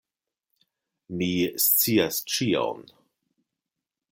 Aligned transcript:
Mi 1.19 1.27
scias 1.65 2.17
ĉion. 2.37 2.83